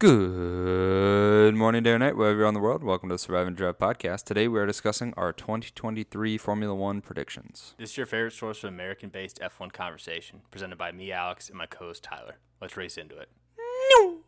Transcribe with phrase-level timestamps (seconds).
[0.00, 2.82] Good morning, day or night, wherever you're on the world.
[2.82, 4.24] Welcome to the Survive and Drive podcast.
[4.24, 7.74] Today we are discussing our 2023 Formula One predictions.
[7.76, 11.58] This is your favorite source of American based F1 conversation, presented by me, Alex, and
[11.58, 12.38] my co host, Tyler.
[12.62, 13.28] Let's race into it.
[13.58, 14.20] No!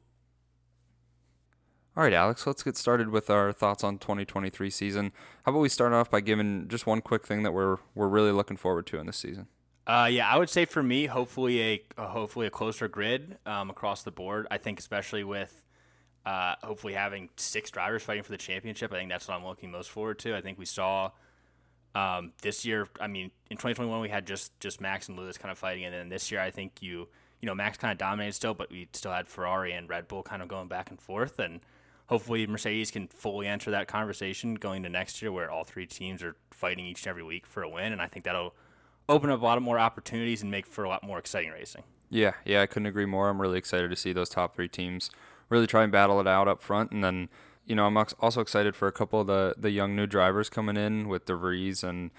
[1.97, 5.11] All right, Alex, let's get started with our thoughts on 2023 season.
[5.45, 8.33] How about we start off by giving just one quick thing that we're we're really
[8.33, 9.47] looking forward to in this season?
[9.87, 13.69] Uh, yeah, I would say for me, hopefully a, a hopefully a closer grid um,
[13.69, 14.47] across the board.
[14.51, 15.63] I think especially with
[16.25, 18.93] uh, hopefully having six drivers fighting for the championship.
[18.93, 20.37] I think that's what I'm looking most forward to.
[20.37, 21.11] I think we saw
[21.97, 22.89] um, this year.
[23.01, 25.95] I mean, in 2021 we had just just Max and Lewis kind of fighting, and
[25.95, 27.09] then this year I think you
[27.41, 30.23] you know Max kind of dominated still, but we still had Ferrari and Red Bull
[30.23, 31.59] kind of going back and forth, and
[32.07, 36.23] hopefully Mercedes can fully enter that conversation going to next year, where all three teams
[36.23, 38.55] are fighting each and every week for a win, and I think that'll
[39.09, 41.83] open up a lot of more opportunities and make for a lot more exciting racing.
[42.11, 43.29] Yeah, yeah, I couldn't agree more.
[43.29, 45.11] I'm really excited to see those top three teams
[45.49, 47.29] really try and battle it out up front, and then
[47.67, 50.77] you know I'm also excited for a couple of the the young new drivers coming
[50.77, 52.11] in with De Vries and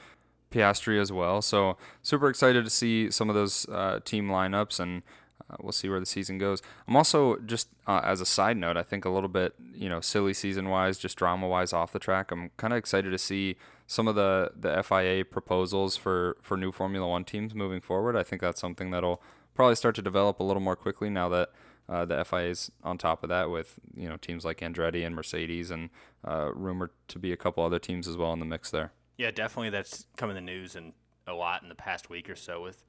[0.51, 1.41] Piastri as well.
[1.41, 5.03] So super excited to see some of those uh, team lineups and.
[5.49, 6.61] Uh, we'll see where the season goes.
[6.87, 9.99] I'm also just uh, as a side note, I think a little bit, you know,
[9.99, 12.31] silly season wise, just drama wise off the track.
[12.31, 16.71] I'm kind of excited to see some of the the FIA proposals for for new
[16.71, 18.15] Formula One teams moving forward.
[18.15, 19.21] I think that's something that'll
[19.55, 21.49] probably start to develop a little more quickly now that
[21.89, 25.69] uh, the FIA's on top of that with you know teams like Andretti and Mercedes
[25.71, 25.89] and
[26.25, 28.93] uh, rumored to be a couple other teams as well in the mix there.
[29.17, 29.69] Yeah, definitely.
[29.69, 30.93] That's come in the news and
[31.27, 32.83] a lot in the past week or so with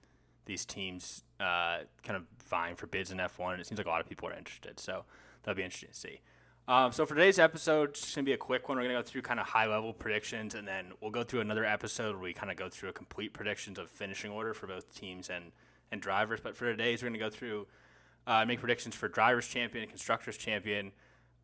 [0.46, 3.90] these teams uh, kind of vying for bids in F1, and it seems like a
[3.90, 4.78] lot of people are interested.
[4.78, 5.04] So
[5.42, 6.20] that'll be interesting to see.
[6.66, 8.78] Um, so for today's episode, it's gonna be a quick one.
[8.78, 11.64] We're gonna go through kind of high level predictions, and then we'll go through another
[11.64, 14.94] episode where we kind of go through a complete predictions of finishing order for both
[14.94, 15.52] teams and
[15.92, 16.40] and drivers.
[16.40, 17.66] But for today's, we're gonna go through
[18.26, 20.92] uh, make predictions for drivers champion, constructors champion,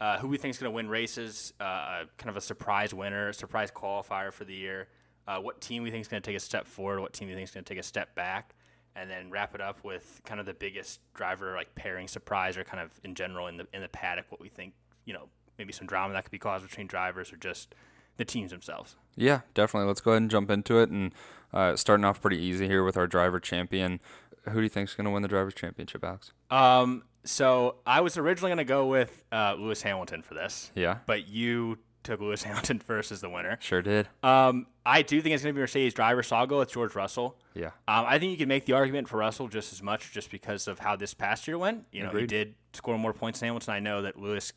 [0.01, 3.35] uh, who we think is to win races, uh, kind of a surprise winner, a
[3.35, 4.89] surprise qualifier for the year,
[5.29, 7.45] uh, what team we think is to take a step forward, what team we think
[7.45, 8.55] is to take a step back,
[8.97, 12.65] and then wrap it up with kind of the biggest driver like pairing surprise or
[12.65, 14.73] kind of in general in the in the paddock what we think
[15.11, 15.29] you know
[15.59, 17.75] maybe some drama that could be caused between drivers or just
[18.17, 18.97] the teams themselves.
[19.17, 19.89] Yeah, definitely.
[19.89, 21.13] Let's go ahead and jump into it and
[21.53, 24.01] uh, starting off pretty easy here with our driver champion
[24.49, 26.33] who do you think is going to win the drivers' championship, Alex?
[26.51, 30.71] Um, so I was originally going to go with uh, Lewis Hamilton for this.
[30.75, 30.99] Yeah.
[31.07, 33.59] But you took Lewis Hamilton first as the winner.
[33.61, 34.09] Sure did.
[34.23, 36.95] Um, I do think it's going to be Mercedes driver, so I'll go with George
[36.95, 37.37] Russell.
[37.55, 37.67] Yeah.
[37.87, 40.67] Um, I think you can make the argument for Russell just as much, just because
[40.67, 41.85] of how this past year went.
[41.93, 42.23] You know, Agreed.
[42.23, 43.75] he did score more points than Hamilton.
[43.75, 44.53] I know that Lewis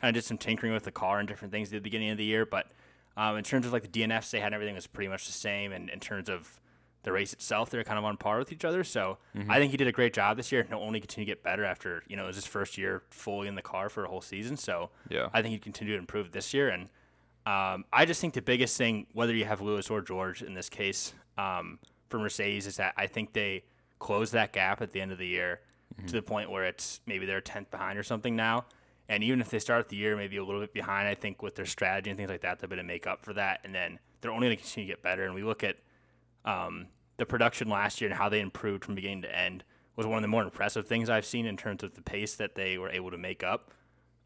[0.00, 2.18] kind of did some tinkering with the car and different things at the beginning of
[2.18, 2.66] the year, but
[3.16, 5.72] um, in terms of like the DNFs they had, everything was pretty much the same.
[5.72, 6.60] And in terms of
[7.02, 8.84] the race itself, they're kind of on par with each other.
[8.84, 9.50] So mm-hmm.
[9.50, 11.42] I think he did a great job this year, and he'll only continue to get
[11.42, 14.08] better after you know it was his first year fully in the car for a
[14.08, 14.56] whole season.
[14.56, 16.68] So yeah, I think he'd continue to improve this year.
[16.68, 16.84] And
[17.46, 20.68] um, I just think the biggest thing, whether you have Lewis or George in this
[20.68, 21.78] case, um,
[22.08, 23.64] for Mercedes, is that I think they
[23.98, 25.60] close that gap at the end of the year
[25.94, 26.06] mm-hmm.
[26.06, 28.66] to the point where it's maybe they're tenth behind or something now.
[29.10, 31.56] And even if they start the year maybe a little bit behind, I think with
[31.56, 33.58] their strategy and things like that, they're going to make up for that.
[33.64, 35.24] And then they're only going to continue to get better.
[35.24, 35.78] And we look at
[36.44, 39.64] um, the production last year and how they improved from beginning to end
[39.96, 42.54] was one of the more impressive things I've seen in terms of the pace that
[42.54, 43.72] they were able to make up.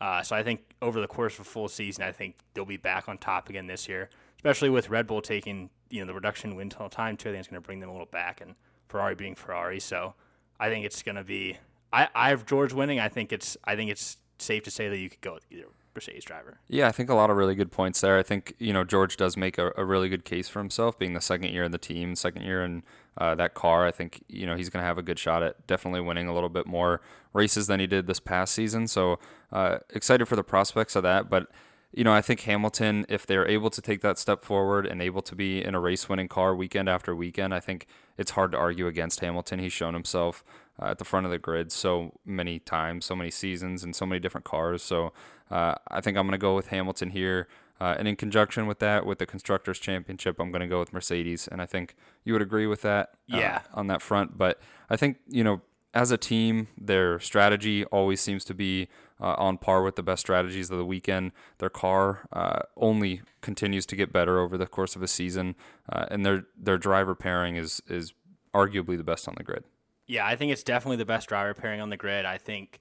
[0.03, 2.77] Uh, so I think over the course of a full season, I think they'll be
[2.77, 6.51] back on top again this year, especially with Red Bull taking you know the reduction
[6.51, 7.31] in wind tunnel time too.
[7.31, 8.55] I think it's going to bring them a little back, and
[8.89, 9.81] Ferrari being Ferrari.
[9.81, 10.15] So
[10.61, 11.57] I think it's going to be.
[11.91, 13.01] I I have George winning.
[13.01, 15.67] I think it's I think it's safe to say that you could go with either
[15.95, 16.59] Mercedes driver.
[16.69, 18.19] Yeah, I think a lot of really good points there.
[18.19, 21.15] I think you know George does make a, a really good case for himself, being
[21.15, 22.83] the second year in the team, second year in
[23.17, 23.87] uh, that car.
[23.87, 26.35] I think you know he's going to have a good shot at definitely winning a
[26.35, 27.01] little bit more
[27.33, 28.87] races than he did this past season.
[28.87, 29.19] So
[29.53, 31.31] uh, excited for the prospects of that.
[31.31, 31.49] But
[31.97, 35.23] you know I think Hamilton, if they're able to take that step forward and able
[35.23, 37.87] to be in a race-winning car weekend after weekend, I think
[38.19, 39.59] it's hard to argue against Hamilton.
[39.59, 40.45] He's shown himself
[40.81, 44.07] uh, at the front of the grid so many times, so many seasons, and so
[44.07, 44.83] many different cars.
[44.83, 45.13] So
[45.51, 47.49] uh, I think I'm going to go with Hamilton here.
[47.81, 50.93] Uh, and in conjunction with that, with the Constructors' Championship, I'm going to go with
[50.93, 51.49] Mercedes.
[51.49, 53.63] And I think you would agree with that uh, yeah.
[53.73, 54.39] on that front.
[54.39, 55.61] But I think, you know,
[55.93, 58.89] as a team, their strategy always seems to be
[59.21, 61.33] uh, on par with the best strategies of the weekend.
[61.59, 65.55] Their car uh, only continues to get better over the course of a season,
[65.91, 68.13] uh, and their their driver pairing is is
[68.55, 69.65] arguably the best on the grid.
[70.07, 72.25] Yeah, I think it's definitely the best driver pairing on the grid.
[72.25, 72.81] I think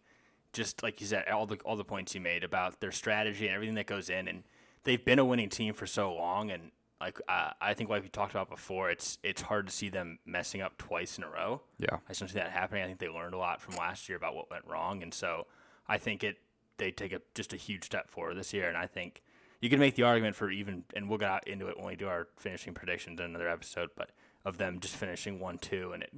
[0.51, 3.55] just like you said, all the all the points you made about their strategy and
[3.55, 4.43] everything that goes in, and
[4.83, 8.09] they've been a winning team for so long, and like uh, I think like we
[8.09, 11.61] talked about before, it's it's hard to see them messing up twice in a row.
[11.79, 12.83] Yeah, I don't see that happening.
[12.83, 15.47] I think they learned a lot from last year about what went wrong, and so
[15.87, 16.37] I think it
[16.77, 18.67] they take a just a huge step forward this year.
[18.67, 19.21] And I think
[19.61, 22.07] you can make the argument for even, and we'll get into it when we do
[22.07, 24.11] our finishing predictions in another episode, but
[24.45, 26.11] of them just finishing one two, and it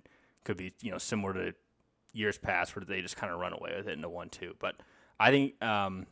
[0.43, 1.53] could be you know similar to
[2.13, 4.55] years past where they just kind of run away with it into one two.
[4.59, 4.75] But
[5.19, 6.07] I think um,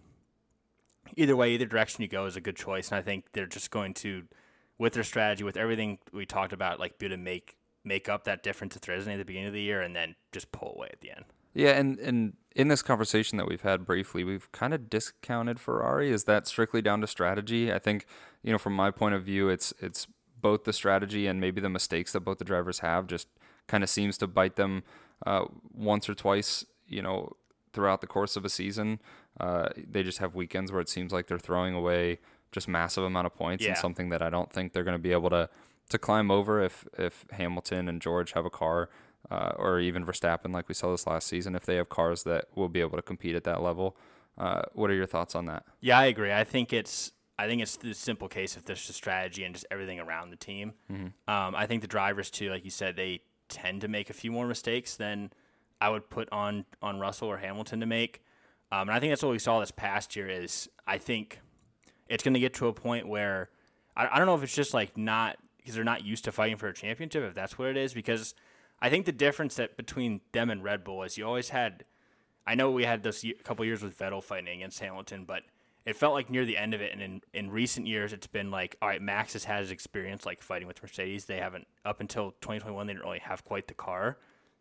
[1.16, 3.72] either way, either direction you go is a good choice, and I think they're just
[3.72, 4.24] going to,
[4.78, 8.24] with their strategy, with everything we talked about, like be able to make make up
[8.26, 10.90] that difference with Resnay at the beginning of the year, and then just pull away
[10.92, 11.26] at the end.
[11.54, 16.12] Yeah, and and in this conversation that we've had briefly, we've kind of discounted Ferrari.
[16.12, 17.72] Is that strictly down to strategy?
[17.72, 18.06] I think
[18.44, 20.08] you know, from my point of view, it's it's
[20.42, 23.28] both the strategy and maybe the mistakes that both the drivers have just
[23.68, 24.84] kind of seems to bite them
[25.26, 26.66] uh, once or twice.
[26.88, 27.34] You know,
[27.72, 29.00] throughout the course of a season,
[29.40, 32.20] uh, they just have weekends where it seems like they're throwing away
[32.52, 33.70] just massive amount of points Yeah.
[33.72, 35.50] and something that I don't think they're going to be able to
[35.90, 38.90] to climb over if if Hamilton and George have a car.
[39.31, 42.46] Uh, or even Verstappen, like we saw this last season, if they have cars that
[42.56, 43.96] will be able to compete at that level.
[44.38, 45.64] Uh, what are your thoughts on that?
[45.80, 46.34] Yeah, I agree.
[46.34, 49.66] I think it's I think it's the simple case if there's the strategy and just
[49.72, 50.74] everything around the team.
[50.90, 54.31] Um, I think the drivers too, like you said, they tend to make a few
[54.31, 55.31] more mistakes than
[55.81, 58.24] I would put on on Russell or Hamilton to make.
[58.72, 60.30] Um, and I think that's what we saw this past year.
[60.30, 61.40] Is I think
[62.08, 63.50] it's going to get to a point where
[63.96, 66.58] I, I don't know if it's just like not because they're not used to fighting
[66.58, 67.24] for a championship.
[67.24, 68.36] If that's what it is, because
[68.83, 71.85] I think the difference that between them and Red Bull is you always had
[72.45, 75.44] I know we had this ye- couple years with Vettel fighting against Hamilton, but
[75.85, 78.51] it felt like near the end of it, and in, in recent years, it's been
[78.51, 81.25] like, all right, Max has had his experience like fighting with Mercedes.
[81.25, 84.18] They haven't up until 2021, they didn't really have quite the car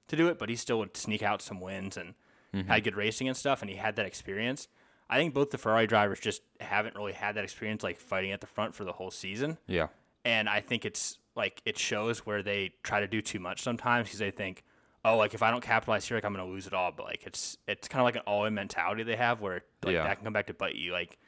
[0.09, 2.15] to do it, but he still would sneak out some wins and
[2.55, 2.69] mm-hmm.
[2.69, 4.69] had good racing and stuff, and he had that experience.
[5.11, 8.41] I think both the Ferrari drivers just haven't really had that experience like fighting at
[8.41, 9.89] the front for the whole season Yeah,
[10.25, 14.07] and I think it's like it shows where they try to do too much sometimes
[14.09, 14.63] because they think,
[15.05, 16.93] oh, like if I don't capitalize here, like I'm gonna lose it all.
[16.93, 20.05] But like it's it's kind of like an all-in mentality they have where like Yeah.
[20.05, 21.19] that can come back to bite you, like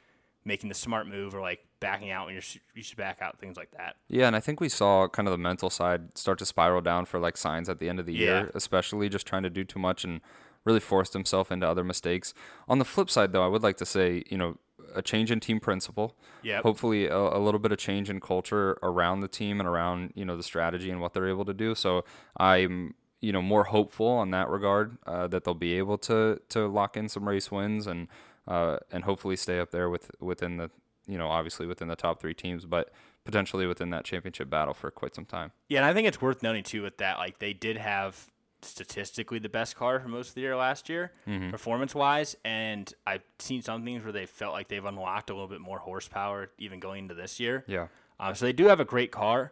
[0.47, 2.43] making the smart move or like backing out when you're
[2.75, 3.95] you should back out, things like that.
[4.09, 7.05] yeah, and I think we saw kind of the mental side start to spiral down
[7.05, 8.19] for like Sainz at the end of the Yeah.
[8.19, 10.21] year, especially just trying to do too much and
[10.63, 12.33] really forced himself into other mistakes.
[12.67, 14.57] On the flip side, though, I would like to say, you know,
[14.95, 16.15] a change in team principle.
[16.41, 16.61] Yeah.
[16.61, 20.25] Hopefully, a, a little bit of change in culture around the team and around you
[20.25, 21.75] know the strategy and what they're able to do.
[21.75, 22.03] So
[22.37, 26.67] I'm you know more hopeful on that regard uh, that they'll be able to to
[26.67, 28.07] lock in some race wins and
[28.47, 30.69] uh, and hopefully stay up there with within the
[31.07, 32.91] you know obviously within the top three teams, but
[33.23, 35.51] potentially within that championship battle for quite some time.
[35.67, 38.31] Yeah, and I think it's worth noting too with that, like they did have
[38.65, 41.11] statistically the best car for most of the year last year,
[41.51, 45.47] performance wise, and I've seen some things where they felt like they've unlocked a little
[45.47, 47.63] bit more horsepower even going into this year.
[47.67, 47.87] Yeah.
[48.19, 49.51] Um, so they do have a great car.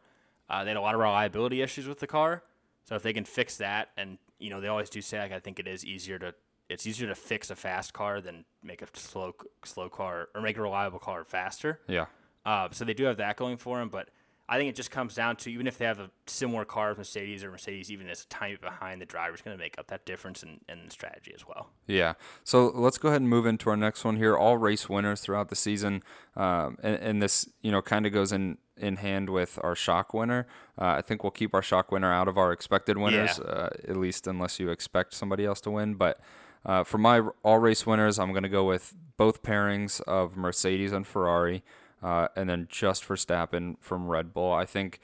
[0.49, 2.43] Uh, they had a lot of reliability issues with the car.
[2.85, 5.39] So if they can fix that, and you know they always do say like I
[5.39, 6.33] think it is easier to
[6.69, 9.33] it's easier to fix a fast car than make a slow
[9.63, 11.79] slow car or make a reliable car faster.
[11.87, 12.05] Yeah.
[12.45, 14.09] Uh, so they do have that going for them, but
[14.49, 16.97] I think it just comes down to even if they have a similar car with
[16.97, 19.87] Mercedes or Mercedes, even as a tiny bit behind, the driver's going to make up
[19.87, 21.69] that difference in, in strategy as well.
[21.87, 22.13] Yeah.
[22.43, 24.35] So let's go ahead and move into our next one here.
[24.35, 26.03] All race winners throughout the season,
[26.35, 30.13] um, and, and this you know kind of goes in in hand with our shock
[30.13, 30.45] winner.
[30.79, 33.51] Uh, I think we'll keep our shock winner out of our expected winners, Yeah.
[33.51, 35.93] uh, at least unless you expect somebody else to win.
[35.93, 36.19] But
[36.65, 40.91] uh, for my all race winners, I'm going to go with both pairings of Mercedes
[40.91, 41.63] and Ferrari,
[42.03, 44.51] uh, and then just Verstappen from Red Bull.
[44.51, 44.99] I think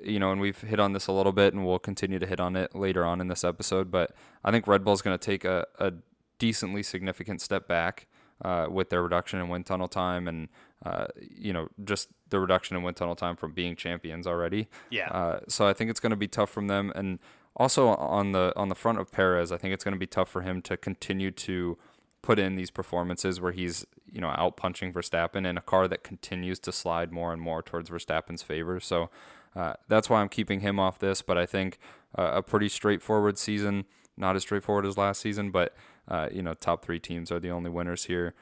[0.00, 2.40] you know, and we've hit on this a little bit, and we'll continue to hit
[2.40, 3.90] on it later on in this episode.
[3.90, 4.12] But
[4.44, 5.92] I think Red Bull's going to take a, a
[6.38, 8.06] decently significant step back
[8.42, 10.48] uh, with their reduction in wind tunnel time, and
[10.84, 14.68] uh, you know, just the reduction in wind tunnel time from being champions already.
[14.90, 15.08] Yeah.
[15.08, 17.18] Uh, so I think it's going to be tough from them, and
[17.56, 20.28] also on the on the front of Perez, I think it's going to be tough
[20.28, 21.78] for him to continue to
[22.24, 26.02] put in these performances where he's you know out punching Verstappen in a car that
[26.02, 28.80] continues to slide more and more towards Verstappen's favor.
[28.80, 29.10] So
[29.54, 31.20] uh, that's why I'm keeping him off this.
[31.20, 31.78] But I think
[32.18, 33.84] uh, a pretty straightforward season,
[34.16, 35.74] not as straightforward as last season, but
[36.08, 38.32] uh, you know top three teams are the only winners here.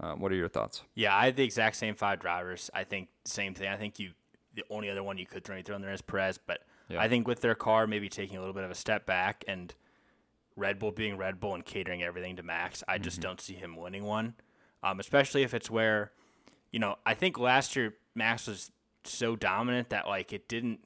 [0.00, 0.82] Uh, what are your thoughts?
[0.94, 2.70] Yeah, I have the exact same five drivers.
[2.74, 3.68] I think same thing.
[3.68, 4.12] I think you
[4.54, 7.02] the only other one you could throw, throw in there is Perez, but Yeah.
[7.02, 9.74] I think with their car maybe taking a little bit of a step back and
[10.56, 13.76] Red Bull being Red Bull and catering everything to Max, I just don't see him
[13.76, 14.34] winning one.
[14.82, 16.12] Um, especially if it's where,
[16.72, 18.70] you know, I think last year Max was
[19.04, 20.80] so dominant that like it didn't.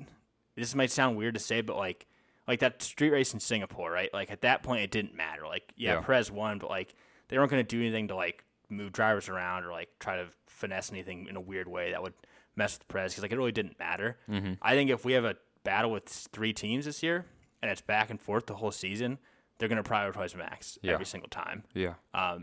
[0.57, 2.07] This might sound weird to say, but like
[2.49, 4.13] like that street race in Singapore, right?
[4.13, 5.47] Like at that point, it didn't matter.
[5.47, 6.01] Like yeah, Yeah.
[6.01, 6.95] Perez won, but like
[7.29, 10.27] they weren't going to do anything to like move drivers around or like try to
[10.47, 12.15] finesse anything in a weird way that would
[12.57, 14.17] mess with Perez because like it really didn't matter.
[14.63, 17.27] I think if we have a battle with three teams this year
[17.63, 19.19] and it's back and forth the whole season,
[19.61, 20.95] they're going to prioritize Max Yeah.
[20.95, 21.63] every single time.
[21.75, 21.95] Yeah.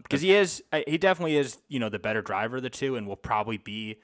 [0.03, 3.05] because he is he definitely is you know the better driver of the two and
[3.07, 3.97] will probably be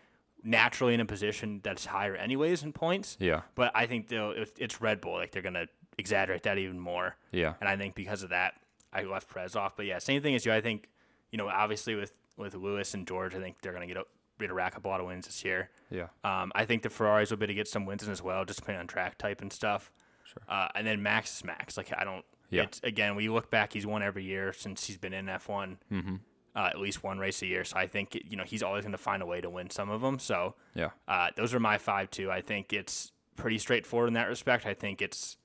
[0.43, 3.41] naturally in a position that's higher anyways in points Yeah.
[3.55, 5.67] but i think though if it's red bull like they're gonna
[5.98, 7.53] exaggerate that even more Yeah.
[7.62, 8.55] and i think because of that
[8.91, 10.89] i left Perez off but yeah same thing as you i think
[11.32, 14.03] you know obviously with with lewis and george i think they're gonna get a,
[14.38, 16.08] be to rack up a lot of wins this year Yeah.
[16.25, 18.60] um, I think the Ferraris will be to get some wins in as well, just
[18.60, 19.91] depending on track type and stuff.
[20.25, 20.41] Sure.
[20.50, 21.77] Uh, and then Max is Max.
[21.77, 22.25] Like I don't.
[22.53, 22.63] Yeah.
[22.63, 25.77] It's, again, we look back, he's won every year since he's been in F one.
[25.91, 26.15] Mm-hmm.
[26.55, 27.63] Uh, at least one race a year.
[27.63, 29.89] So I think you know he's always going to find a way to win some
[29.89, 30.19] of them.
[30.19, 30.91] So Yeah.
[31.07, 32.29] uh, those are my five too.
[32.29, 34.67] I think it's pretty straightforward in that respect.
[34.67, 35.38] I think it's,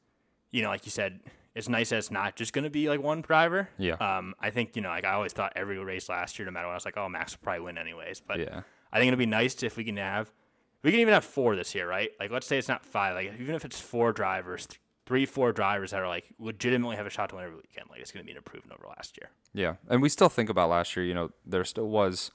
[0.50, 1.20] you know, like you said,
[1.54, 3.70] it's nice that it's not just going to be like one driver.
[3.78, 3.94] Yeah.
[3.94, 6.66] Um, I think you know, like I always thought every race last year, no matter
[6.66, 8.20] what, I was like, oh, Max will probably win anyways.
[8.20, 8.60] But Yeah.
[8.92, 10.30] I think it'd be nice if we can have,
[10.82, 12.10] we can even have four this year, right?
[12.20, 13.14] Like let's say it's not five.
[13.14, 17.06] Like even if it's four drivers, th- three, four drivers that are like legitimately have
[17.06, 19.16] a shot to win every weekend, like it's going to be an improvement over last
[19.20, 19.30] year.
[19.54, 21.04] Yeah, and we still think about last year.
[21.06, 22.30] You know, there still was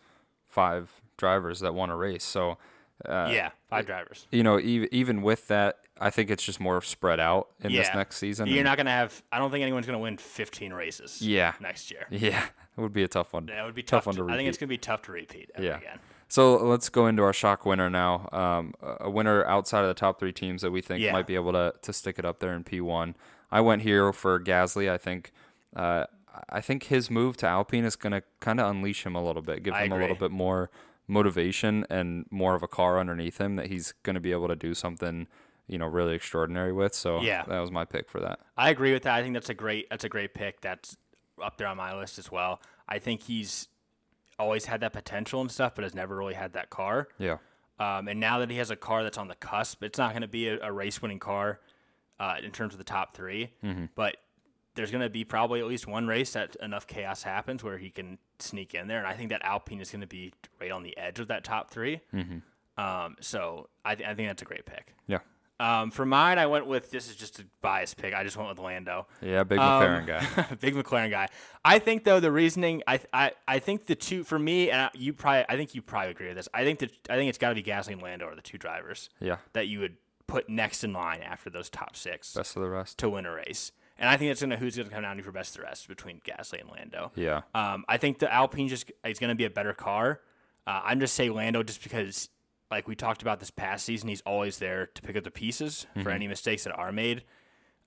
[0.48, 2.24] five drivers that won a race.
[2.24, 2.58] So,
[3.06, 4.28] uh, yeah, five drivers.
[4.32, 7.90] you know, even even with that, I think it's just more spread out in this
[7.94, 8.48] next season.
[8.48, 9.22] You're and- not going to have.
[9.32, 11.22] I don't think anyone's going to win 15 races.
[11.22, 11.54] Yeah.
[11.62, 12.08] next year.
[12.12, 12.44] Yeah,
[12.78, 13.46] it would be a tough one.
[13.46, 14.08] That would be Tough tough.
[14.08, 15.78] one to, to I think it's going to be tough to repeat Yeah.
[15.78, 16.00] again.
[16.34, 18.28] So let's go into our shock winner now.
[18.32, 21.12] Um, a winner outside of the top three teams that we think Yeah.
[21.12, 23.14] might be able to to stick it up there in P1.
[23.52, 24.90] I went here for Gasly.
[24.90, 25.32] I think.
[25.76, 26.06] Uh,
[26.50, 29.44] I think his move to Alpine is going to kind of unleash him a little
[29.44, 30.72] bit, give I him a little bit more
[31.08, 34.56] motivation and more of a car underneath him that he's going to be able to
[34.56, 35.28] do something,
[35.68, 36.96] you know, really extraordinary with.
[36.96, 37.44] So Yeah.
[37.44, 38.40] that was my pick for that.
[38.58, 39.14] I agree with that.
[39.14, 40.62] I think that's a great that's a great pick.
[40.62, 40.98] That's
[41.40, 42.60] up there on my list as well.
[42.90, 43.68] I think he's
[44.44, 47.08] always had that potential and stuff, but has never really had that car.
[47.18, 47.38] Yeah.
[47.80, 50.22] Um, and now that he has a car that's on the cusp, it's not going
[50.22, 51.60] to be a, a race winning car
[52.20, 53.50] uh, in terms of the top 3
[53.96, 54.18] But
[54.76, 57.90] there's going to be probably at least one race that enough chaos happens where he
[57.90, 58.98] can sneak in there.
[59.00, 61.44] And I think that Alpine is going to be right on the edge of that
[61.44, 62.00] top 3
[62.78, 64.94] Um, so I, th- I think that's a great pick.
[65.08, 65.20] Yeah.
[65.60, 68.14] Um, for mine, I went with this is just a biased pick.
[68.14, 69.08] I just went with Lando.
[69.22, 69.44] Yeah.
[69.44, 70.56] Big Um, McLaren guy.
[70.60, 71.28] big McLaren guy.
[71.64, 74.90] I think though the reasoning, I I, I think the two for me, and I-
[74.94, 76.50] you probably, I think you probably agree with this.
[76.54, 78.58] I think that I think it's got to be Gasly and Lando are the two
[78.58, 79.38] drivers Yeah.
[79.54, 79.96] that you would
[80.28, 82.98] put next in line after those top six Best of the rest.
[83.00, 83.72] to win a race.
[84.00, 85.68] And I think that's gonna who's gonna come down to you for best of the
[85.68, 87.12] rest between Gasly and Lando.
[87.16, 87.42] Yeah.
[87.54, 90.20] Um, I think the Alpine just is going to be a better car.
[90.66, 92.30] Uh, I'm just saying Lando just because,
[92.74, 95.86] like we talked about this past season, he's always there to pick up the pieces
[96.02, 97.24] for any mistakes that are made.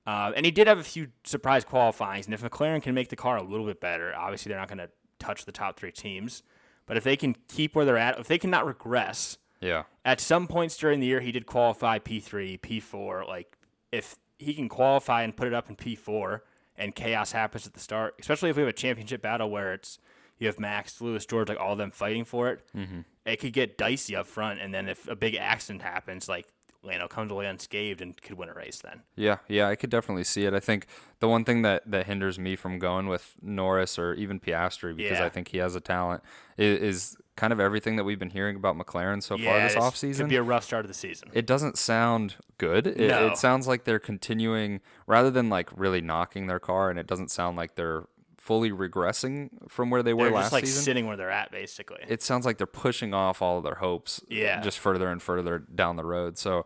[0.06, 2.26] Uh, and he did have a few surprise qualifyings.
[2.26, 4.78] And if McLaren can make the car a little bit better, obviously they're not going
[4.78, 6.42] to touch the top three teams.
[6.86, 9.82] But if they can keep where they're at, if they cannot regress, Yeah.
[10.04, 13.26] at some points during the year he did qualify P3, P4.
[13.26, 13.56] Like
[13.90, 16.40] if he can qualify and put it up in P4
[16.76, 19.98] and chaos happens at the start, especially if we have a championship battle where it's
[20.38, 23.00] you have Max, Lewis, George, like all of them fighting for it, mm-hmm.
[23.26, 24.60] It could get dicey up front.
[24.60, 26.46] And then if a big accident happens, like
[26.82, 29.02] Lando comes away unscathed and could win a race then.
[29.16, 30.54] Yeah, yeah, I could definitely see it.
[30.54, 30.86] I think
[31.18, 35.18] the one thing that, that hinders me from going with Norris or even Piastri because
[35.18, 35.26] Yeah.
[35.26, 36.22] I think he has a talent
[36.56, 39.80] is, is kind of everything that we've been hearing about McLaren so far this offseason.
[39.80, 40.26] off season.
[40.26, 41.28] Could be a rough start of the season.
[41.32, 42.86] it doesn't sound good.
[42.86, 43.26] It, No.
[43.26, 47.30] it sounds like they're continuing rather than like really knocking their car, and it doesn't
[47.32, 48.04] sound like they're
[48.46, 50.82] fully regressing from where they were They're last just like season.
[50.84, 51.98] sitting where they're at, basically.
[52.06, 54.60] it sounds like they're pushing off all of their hopes Yeah.
[54.60, 56.38] just further and further down the road.
[56.38, 56.64] So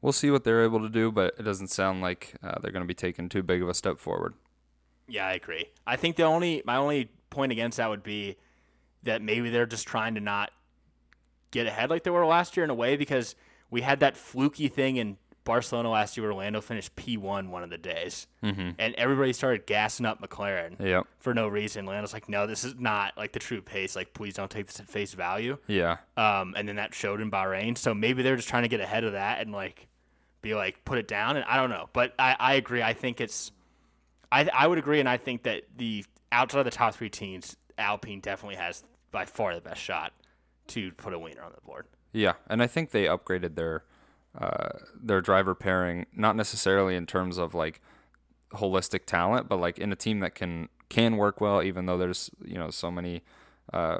[0.00, 2.84] we'll see what they're able to do, but it doesn't sound like uh, they're going
[2.84, 4.34] to be taking too big of a step forward.
[5.08, 5.66] Yeah, I agree.
[5.86, 8.36] I think the only my only point against that would be
[9.02, 10.50] that maybe they're just trying to not
[11.50, 13.34] get ahead like they were last year in a way because
[13.70, 15.16] we had that fluky thing in
[15.48, 18.26] Barcelona last year Orlando finished P1 one of the days.
[18.44, 18.70] Mm-hmm.
[18.78, 21.06] And everybody started gassing up McLaren Yep.
[21.18, 21.86] for no reason.
[21.86, 23.96] Lando's like, no, this is not like the true pace.
[23.96, 25.56] Like, please don't take this at face value.
[25.66, 25.96] Yeah.
[26.18, 27.76] Um, and then that showed in Bahrain.
[27.78, 29.88] So maybe they're just trying to get ahead of that and like
[30.42, 31.36] be like put it down.
[31.36, 32.82] And I don't know, but I, I agree.
[32.82, 33.50] I think it's
[34.30, 37.56] I I would agree, and I think that the outside of the top three teams,
[37.78, 40.12] Alpine definitely has by far the best shot
[40.68, 41.86] to put a winner on the board.
[42.12, 43.84] Yeah, and I think they upgraded their
[44.40, 44.68] uh,
[45.00, 47.80] their driver pairing, not necessarily in terms of like
[48.52, 52.30] holistic talent, but like in a team that can can work well, even though there's
[52.44, 53.22] you know so many
[53.72, 53.98] uh,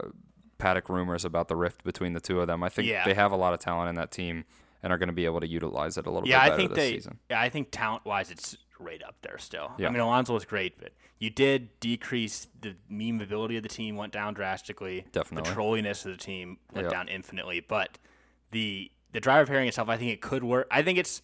[0.59, 2.63] paddock rumors about the rift between the two of them.
[2.63, 3.05] I think Yeah.
[3.05, 4.45] they have a lot of talent in that team
[4.83, 6.57] and are going to be able to utilize it a little Yeah, bit I better
[6.57, 6.93] think this they.
[6.95, 7.19] season.
[7.31, 9.73] Yeah, I think talent wise, it's right up there still.
[9.77, 9.89] Yeah.
[9.89, 14.13] I mean, Alonso was great, but you did decrease the memeability of the team went
[14.13, 15.05] down drastically.
[15.13, 15.49] Definitely.
[15.51, 16.93] the trolliness of the team went Yep.
[16.93, 17.59] down infinitely.
[17.61, 17.99] But
[18.53, 20.67] the the driver pairing itself, I think it could work.
[20.71, 21.23] I think it's.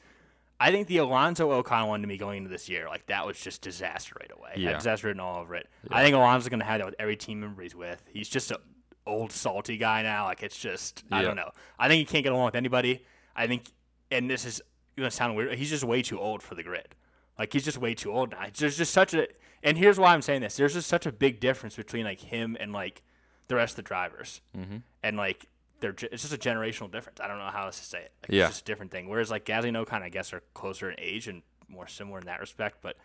[0.60, 3.38] I think the Alonso Ocon one to me going into this year, like that was
[3.38, 4.52] just disaster right away.
[4.56, 4.70] Yeah.
[4.70, 4.76] Yeah.
[4.76, 5.68] Disaster written all over it.
[5.90, 8.02] I think Alonso's gonna have that with every team member he's with.
[8.06, 8.58] He's just an
[9.04, 10.24] old salty guy now.
[10.26, 11.50] Like it's just I don't know.
[11.78, 13.04] I think he can't get along with anybody.
[13.34, 13.64] I think
[14.12, 14.62] and this is
[14.96, 15.54] gonna sound weird.
[15.54, 16.94] He's just way too old for the grid.
[17.38, 18.46] Like he's just way too old now.
[18.56, 19.26] There's just such a
[19.62, 20.56] and here's why I'm saying this.
[20.56, 23.02] There's just such a big difference between like him and like
[23.48, 24.40] the rest of the drivers.
[24.56, 24.76] Mm-hmm.
[25.02, 25.46] And like
[25.84, 27.20] they're it's just a generational difference.
[27.20, 28.12] I don't know how else to say it.
[28.22, 28.46] Like, Yeah.
[28.46, 29.08] It's just a different thing.
[29.08, 32.26] Whereas like Gasly and Ocon, I guess, are closer in age and more similar in
[32.26, 32.78] that respect.
[32.82, 32.96] But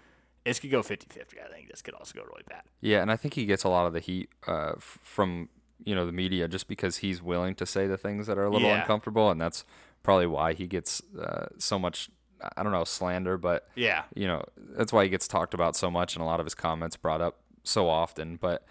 [0.45, 1.43] this could go 50-50.
[1.45, 2.63] I think this could also go really bad.
[2.81, 5.49] Yeah, and I think he gets a lot of the heat uh, from
[5.85, 8.49] you know the media just because he's willing to say the things that are a
[8.49, 8.81] little Yeah.
[8.81, 9.63] uncomfortable, and that's
[10.03, 12.09] probably why he gets uh, so much.
[12.57, 14.03] I don't know slander, but Yeah.
[14.15, 16.55] you know that's why he gets talked about so much, and a lot of his
[16.55, 18.37] comments brought up so often.
[18.37, 18.65] But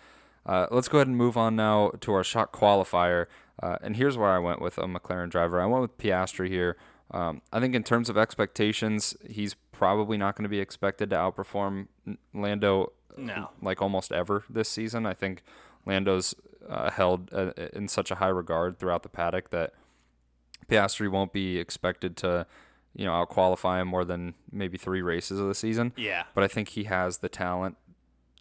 [0.46, 3.26] uh, let's go ahead and move on now to our shot qualifier.
[3.62, 5.60] Uh, and here's where I went with a McLaren driver.
[5.60, 6.76] I went with Piastri here.
[7.10, 11.16] Um, I think in terms of expectations, he's probably not going to be expected to
[11.16, 11.88] outperform
[12.34, 13.50] Lando No.
[13.62, 15.06] like almost ever this season.
[15.06, 15.42] I think
[15.86, 16.34] Lando's
[16.68, 19.72] uh, held uh, in such a high regard throughout the paddock that
[20.68, 22.46] Piastri won't be expected to,
[22.94, 25.92] you know, out qualify him more than maybe three races of the season.
[25.96, 26.24] Yeah.
[26.34, 27.76] But I think he has the talent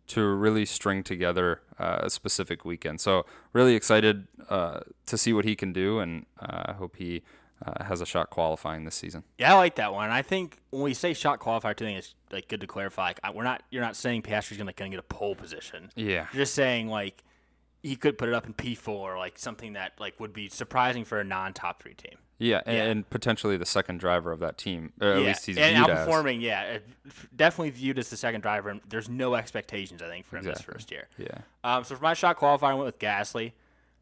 [0.08, 3.02] to really string together uh, a specific weekend.
[3.02, 7.24] So really excited uh, to see what he can do, and uh, I hope he
[7.66, 9.24] uh, has a shot qualifying this season.
[9.38, 10.10] Yeah, I like that one.
[10.10, 13.14] I think when we say shot qualifier, I think it's like good to clarify.
[13.24, 15.92] Like, we're not you're not saying Piastri's gonna gonna get a pole position.
[15.96, 16.28] Yeah.
[16.34, 17.24] You're just saying like
[17.88, 21.06] he could put it up in P four, like something that like would be surprising
[21.06, 22.18] for a non top three team.
[22.40, 22.84] Yeah, and, Yeah.
[22.84, 25.90] and potentially the second driver of that team, or at yeah, least he's and viewed
[25.90, 26.36] as.
[26.40, 30.36] Yeah, uh, definitely viewed as the second driver, and there's no expectations I think for
[30.38, 30.64] him Exactly.
[30.66, 31.08] this first year.
[31.18, 31.40] Yeah.
[31.64, 33.54] Um, so for my shot qualifier, I went with Gasly.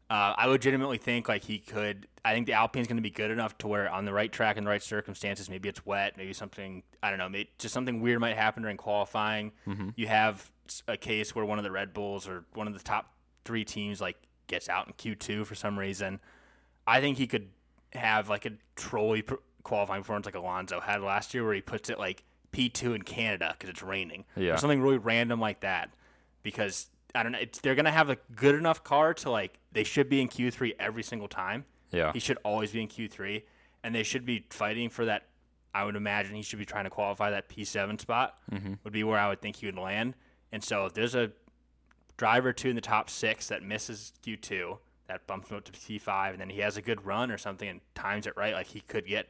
[0.08, 2.06] Uh, I legitimately think like he could.
[2.24, 4.56] I think the Alpine's going to be good enough to where on the right track
[4.56, 8.00] in the right circumstances, maybe it's wet, maybe something I don't know, maybe just something
[8.02, 9.52] weird might happen during qualifying.
[9.96, 10.50] You have
[10.86, 13.14] a case where one of the Red Bulls or one of the top
[13.46, 14.16] three teams like
[14.48, 16.20] gets out in Q two for some reason.
[16.86, 17.48] I think he could
[17.92, 19.24] have like a trolley
[19.62, 23.02] qualifying performance like Alonso had last year, where he puts it like P two in
[23.02, 24.54] Canada because it's raining, Yeah.
[24.54, 25.90] or something really random like that.
[26.42, 29.84] Because I don't know, it's, they're gonna have a good enough car to like they
[29.84, 31.64] should be in Q three every single time.
[31.90, 32.12] Yeah.
[32.12, 33.44] He should always be in Q three,
[33.82, 35.24] and they should be fighting for that.
[35.74, 38.38] I would imagine he should be trying to qualify that P seven spot.
[38.52, 38.74] Mm-hmm.
[38.84, 40.14] Would be where I would think he would land.
[40.52, 41.32] And so if there's a
[42.16, 45.72] driver two in the top six that misses Q two, that bumps him up to
[45.72, 48.54] P five, and then he has a good run or something and times it right,
[48.54, 49.28] like he could get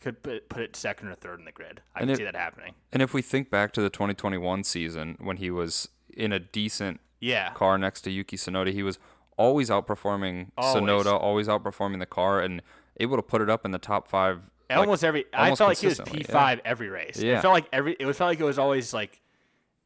[0.00, 1.80] could put, put it second or third in the grid.
[1.94, 2.74] I And can it- see that happening.
[2.92, 7.00] And if we think back to the 2021 season when he was in a decent
[7.18, 7.50] Yeah.
[7.52, 9.00] car next to Yuki Tsunoda, he was
[9.36, 10.82] always outperforming Always.
[10.84, 12.62] Tsunoda, always outperforming the car, and
[13.00, 14.42] able to put it up in the top five.
[14.70, 17.18] like, almost every I almost felt like he was P five every race.
[17.20, 17.38] Yeah.
[17.38, 19.20] It felt like every it was felt like it was always like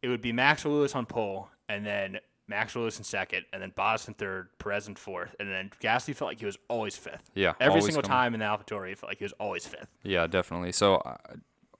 [0.02, 3.70] it would be Max Lewis on pole and then Max Lewis in second and then
[3.70, 7.30] Bottas in third, Perez in fourth, and then Gasly felt like he was always fifth.
[7.34, 9.92] Yeah, Every single coming- time in the AlphaTauri, it felt like he was always fifth.
[10.02, 10.72] Yeah, definitely.
[10.72, 11.16] So, uh,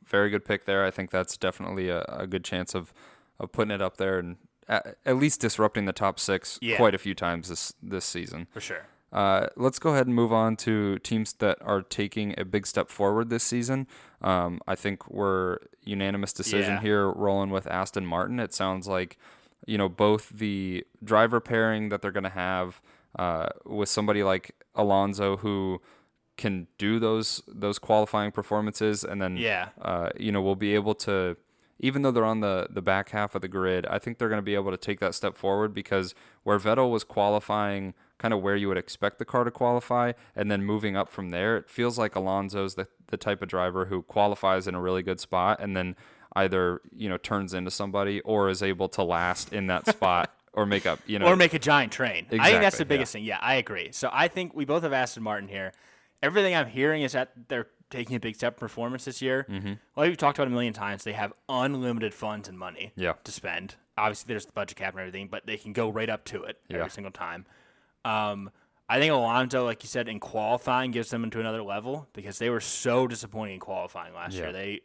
[0.05, 0.85] very good pick there.
[0.85, 2.93] I think that's definitely a, a good chance of,
[3.41, 4.37] of putting it up there and
[4.69, 6.77] at, at least disrupting the top six Yeah.
[6.77, 8.47] quite a few times this this season.
[8.53, 8.87] For sure.
[9.13, 12.89] Uh, let's go ahead and move on to teams that are taking a big step
[12.89, 13.87] forward this season.
[14.23, 16.81] Um, I think we're unanimous decision Yeah.
[16.81, 18.41] here, rolling with Aston Martin.
[18.41, 19.19] It sounds like,
[19.67, 22.81] you know, both the driver pairing that they're going to have
[23.19, 25.81] uh, with somebody like Alonso who
[26.37, 29.69] can do those those qualifying performances, and then Yeah.
[29.81, 31.37] uh, you know, we'll be able to,
[31.79, 34.39] even though they're on the, the back half of the grid, I think they're going
[34.39, 38.41] to be able to take that step forward because where Vettel was qualifying kind of
[38.41, 41.69] where you would expect the car to qualify and then moving up from there, it
[41.69, 45.59] feels like Alonso's the, the type of driver who qualifies in a really good spot
[45.61, 45.97] and then
[46.37, 50.67] either, you know, turns into somebody or is able to last in that spot or
[50.67, 51.27] make up, you know.
[51.27, 52.27] or make a giant train.
[52.33, 53.25] I think that's the biggest thing.
[53.25, 53.91] Yeah, I agree.
[53.93, 55.73] So I think we both have Aston Martin here.
[56.23, 59.45] Everything I'm hearing is that they're taking a big step in performance this year.
[59.51, 59.73] Mm-hmm.
[59.97, 63.15] Like we've talked about a million times, they have unlimited funds and money Yeah.
[63.25, 63.75] to spend.
[63.99, 66.59] Obviously, there's the budget cap and everything, but they can go right up to it
[66.69, 66.79] Yeah.
[66.79, 67.45] every single time.
[68.05, 68.51] Um,
[68.89, 72.51] I think Alonso, like you said, in qualifying gives them into another level because they
[72.51, 74.45] were so disappointing in qualifying last Yeah.
[74.45, 74.53] year.
[74.53, 74.81] They,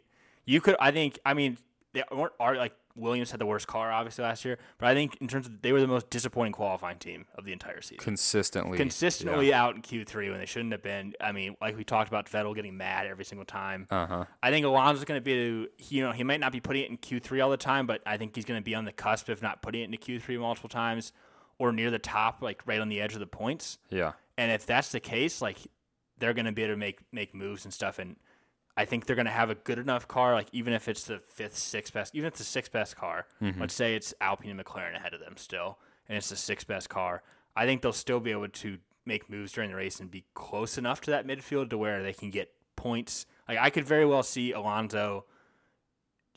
[0.48, 1.58] you could, I think, I mean,
[1.94, 5.18] they weren't are like Williams had the worst car obviously last year, but I think
[5.22, 8.04] in terms of they were the most disappointing qualifying team of the entire season.
[8.04, 8.78] consistently.
[8.78, 11.14] Consistently out in Q3 when they shouldn't have been.
[11.22, 13.88] I mean, like we talked about Vettel getting mad every single time.
[13.90, 14.26] Uh huh.
[14.42, 16.98] I think Alonso's going to be, you know, he might not be putting it in
[16.98, 19.42] Q3 all the time, but I think he's going to be on the cusp, if
[19.42, 21.14] not putting it into Q3 multiple times,
[21.60, 23.78] or near the top, like right on the edge of the points.
[23.90, 24.14] Yeah.
[24.38, 25.58] And if that's the case, like
[26.18, 28.00] they're going to be able to make make moves and stuff.
[28.00, 28.18] And
[28.78, 31.18] I think they're going to have a good enough car, like even if it's the
[31.18, 33.60] fifth, sixth best, even if it's the sixth best car, mm-hmm.
[33.60, 36.88] let's say it's Alpine and McLaren ahead of them still, and it's the sixth best
[36.88, 37.24] car.
[37.56, 40.78] I think they'll still be able to make moves during the race and be close
[40.78, 43.26] enough to that midfield to where they can get points.
[43.50, 45.26] Like I could very well see Alonso,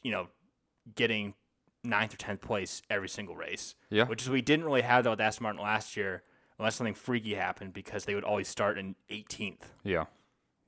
[0.03, 0.29] you know,
[0.94, 1.35] getting
[1.85, 3.74] ninth or tenth place every single race.
[3.90, 4.05] Yeah.
[4.05, 6.22] Which is we didn't really have that with Aston Martin last year,
[6.59, 9.62] unless something freaky happened because they would always start in 18th.
[9.83, 10.05] Yeah.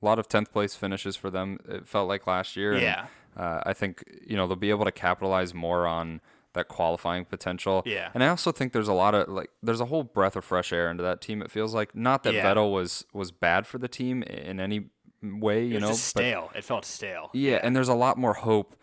[0.03, 2.73] A lot of 10th place finishes for them, it felt like last year.
[2.73, 3.05] and, Yeah.
[3.37, 6.19] uh, I think, you know, they'll be able to capitalize more on
[6.53, 7.81] that qualifying potential.
[7.85, 8.11] Yeah.
[8.13, 10.71] And I also think there's a lot of like there's a whole breath of fresh
[10.71, 11.41] air into that team.
[11.41, 12.43] It feels like not that Yeah.
[12.53, 14.89] Vettel was was bad for the team in any
[15.23, 16.51] way, you know, just but stale.
[16.53, 17.29] it felt stale.
[17.33, 18.75] yeah, and there's a lot more hope.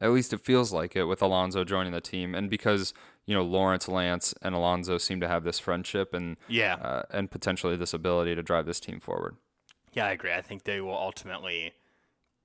[0.00, 2.94] At least it feels like it with Alonso joining the team, and because
[3.26, 6.74] you know Lawrence, Lance, and Alonso seem to have this friendship and Yeah.
[6.74, 9.34] uh, and potentially this ability to drive this team forward.
[9.92, 10.32] Yeah, I agree.
[10.32, 11.72] I think they will ultimately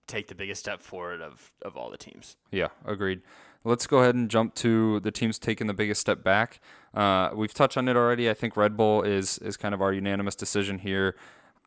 [0.07, 2.35] take the biggest step forward of, of all the teams.
[2.51, 3.21] Yeah, agreed.
[3.63, 6.59] Let's go ahead and jump to the teams taking the biggest step back.
[6.93, 8.29] Uh, we've touched on it already.
[8.29, 11.15] I think Red Bull is is kind of our unanimous decision here.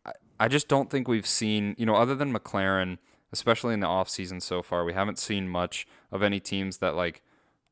[0.04, 2.98] I, I just don't think we've seen, you know, other than McLaren,
[3.32, 6.94] especially in the off season so far, we haven't seen much of any teams that
[6.94, 7.22] like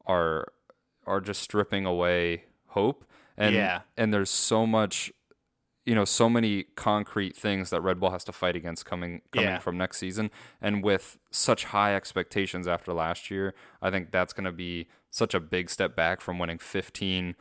[0.06, 0.48] are
[1.06, 3.04] are just stripping away hope.
[3.36, 3.80] And Yeah.
[3.98, 5.12] and there's so much
[5.86, 9.48] you know so many concrete things that Red Bull has to fight against coming coming
[9.50, 9.58] Yeah.
[9.58, 14.44] from next season and with such high expectations after last year I think that's going
[14.46, 17.34] to be such a big step back from winning 15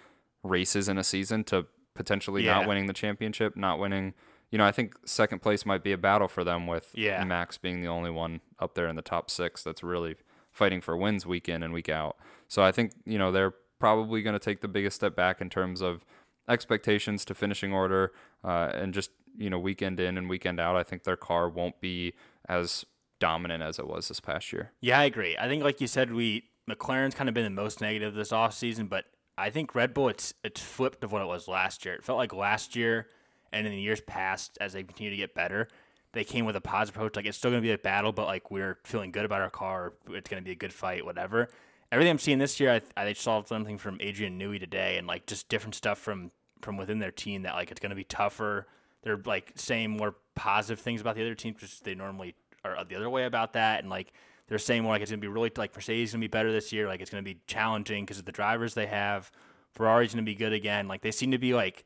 [0.44, 2.56] races in a season to potentially Yeah.
[2.56, 4.14] not winning the championship not winning
[4.52, 7.24] you know I think second place might be a battle for them with Yeah.
[7.24, 10.16] Max being the only one up there in the top 6 that's really
[10.52, 14.22] fighting for wins week in and week out so I think you know they're probably
[14.22, 16.06] going to take the biggest step back in terms of
[16.48, 18.12] expectations to finishing order
[18.44, 21.80] uh, and just you know weekend in and weekend out i think their car won't
[21.82, 22.14] be
[22.48, 22.86] as
[23.24, 25.38] dominant as it was this past year Yeah, I agree.
[25.38, 28.90] I think, like you said, we McLaren's kind of been the most negative this offseason,
[28.90, 29.06] but
[29.38, 31.96] I think Red Bull it's it's flipped of what it was last year.
[31.96, 33.08] It felt like last year
[33.54, 35.70] and in the years past, as they continue to get better,
[36.12, 37.16] they came with a positive approach.
[37.16, 39.50] Like it's still going to be a battle, but like we're feeling good about our
[39.50, 39.94] car.
[40.10, 41.48] It's going to be a good fight, whatever.
[41.94, 45.28] Everything I'm seeing this year, I, I saw something from Adrian Newey today, and like
[45.28, 48.66] just different stuff from from within their team that like it's going to be tougher.
[49.04, 52.34] They're like saying more positive things about the other teams, which they normally
[52.66, 54.12] are the other way about that, and like
[54.48, 56.32] they're saying more like it's going to be really like Mercedes is going to be
[56.32, 56.88] better this year.
[56.88, 59.32] Like it's going to be challenging because of the drivers they have.
[59.78, 60.88] Ferrari's going to be good again.
[60.88, 61.86] Like they seem to be like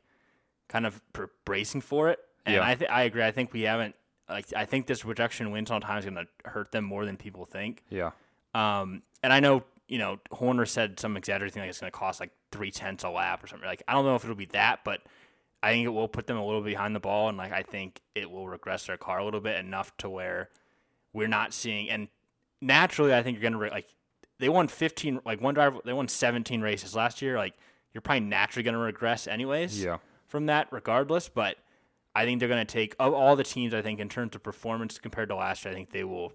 [0.68, 2.18] kind of pr- bracing for it.
[2.46, 2.66] And Yeah.
[2.66, 3.24] I th- I agree.
[3.24, 3.94] I think we haven't
[4.26, 7.44] like I think this reduction win time is going to hurt them more than people
[7.44, 7.82] think.
[7.90, 8.12] yeah
[8.54, 11.98] Um, and I know you know Horner said some exaggerated thing like it's going to
[11.98, 13.66] cost like three tenths a lap or something.
[13.66, 15.00] Like I don't know if it'll be that, but
[15.62, 18.00] I think it will put them a little behind the ball, and like I think
[18.14, 20.50] it will regress their car a little bit enough to where
[21.12, 21.90] we're not seeing.
[21.90, 22.08] And
[22.60, 23.88] naturally, I think you're going to re- like
[24.38, 27.36] they won 15 like one driver they won 17 races last year.
[27.36, 27.54] Like
[27.92, 31.28] you're probably naturally going to regress anyways yeah from that regardless.
[31.28, 31.56] But
[32.14, 33.74] I think they're going to take of all the teams.
[33.74, 36.32] I think in terms of performance compared to last year, I think they will.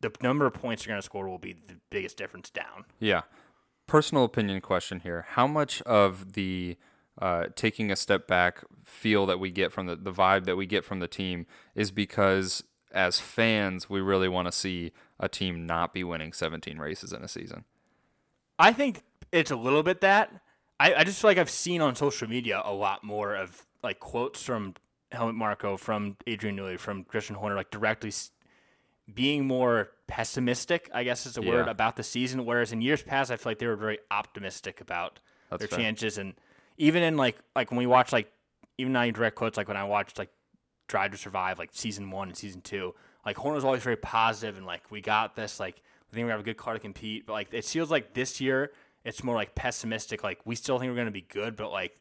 [0.00, 2.84] The number of points you're going to score will be the biggest difference down.
[2.98, 3.22] yeah
[3.86, 6.76] personal opinion question here how much of the
[7.20, 10.64] uh, taking a step back feel that we get from the, the vibe that we
[10.64, 15.66] get from the team is because as fans we really want to see a team
[15.66, 17.64] not be winning 17 races in a season
[18.60, 20.30] I think it's a little bit that.
[20.78, 24.00] I, I just feel like I've seen on social media a lot more of like
[24.00, 24.74] quotes from
[25.12, 28.12] Helmut Marko, from Adrian Newey, from Christian Horner, like directly
[29.14, 31.70] being more pessimistic, I guess is the word, Yeah.
[31.70, 32.44] about the season.
[32.44, 35.78] Whereas in years past, I feel like they were very optimistic about That's their fair.
[35.78, 36.18] chances.
[36.18, 36.34] And
[36.76, 38.30] even in like like when we watch like
[38.78, 40.30] even not even direct quotes, like when I watched like
[40.88, 42.94] Drive to Survive, like season one and season two,
[43.24, 46.30] like Horn was always very positive and like we got this, like I think we
[46.30, 47.26] have a good car to compete.
[47.26, 48.72] But like it feels like this year
[49.04, 50.22] it's more like pessimistic.
[50.22, 51.92] Like we still think we're gonna be good, but like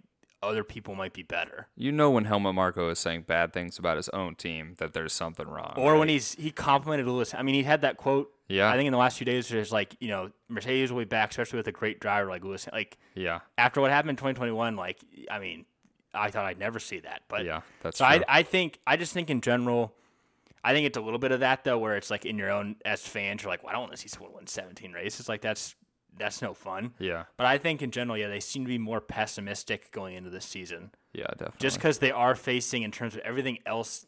[0.42, 1.68] other people might be better.
[1.76, 5.12] you know when Helmut Marko is saying bad things about his own team that there's
[5.14, 7.34] something wrong Or when he's he complimented Lewis.
[7.34, 8.32] I mean, he had that quote.
[8.48, 8.70] Yeah.
[8.70, 11.30] I think in the last few days, there's like you know Mercedes will be back,
[11.32, 12.68] especially with a great driver like Lewis.
[12.72, 14.98] Like yeah after what happened in 2021, like
[15.30, 15.66] I mean,
[16.14, 18.24] I thought I'd never see that, but yeah that's So true.
[18.28, 19.94] I, I think I just think in general,
[20.64, 22.78] I think it's a little bit of that though, where it's like in your own
[22.86, 25.30] as fans, you're like, well, I don't want to see someone win 17 races.
[25.30, 25.76] Like that's
[26.20, 26.94] that's no fun.
[27.00, 30.30] yeah But I think in general, yeah, they seem to be more pessimistic going into
[30.30, 34.06] this season, yeah definitely just because they are facing in terms of everything else